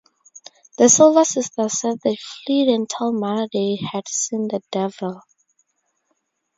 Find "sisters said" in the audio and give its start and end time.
1.25-1.99